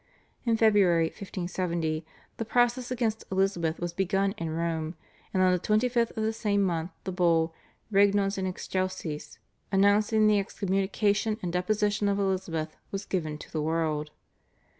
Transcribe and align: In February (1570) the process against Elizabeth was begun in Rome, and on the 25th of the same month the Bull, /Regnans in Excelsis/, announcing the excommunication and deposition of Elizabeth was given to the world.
In 0.45 0.57
February 0.57 1.09
(1570) 1.09 2.03
the 2.37 2.43
process 2.43 2.89
against 2.89 3.23
Elizabeth 3.31 3.79
was 3.79 3.93
begun 3.93 4.33
in 4.39 4.49
Rome, 4.49 4.95
and 5.31 5.43
on 5.43 5.51
the 5.51 5.59
25th 5.59 6.17
of 6.17 6.23
the 6.23 6.33
same 6.33 6.63
month 6.63 6.89
the 7.03 7.11
Bull, 7.11 7.53
/Regnans 7.93 8.39
in 8.39 8.47
Excelsis/, 8.47 9.37
announcing 9.71 10.25
the 10.25 10.39
excommunication 10.39 11.37
and 11.43 11.53
deposition 11.53 12.09
of 12.09 12.17
Elizabeth 12.17 12.75
was 12.89 13.05
given 13.05 13.37
to 13.37 13.51
the 13.51 13.61
world. 13.61 14.09